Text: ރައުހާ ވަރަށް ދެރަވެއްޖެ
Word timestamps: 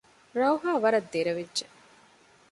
ރައުހާ 0.39 0.71
ވަރަށް 0.83 1.09
ދެރަވެއްޖެ 1.13 1.65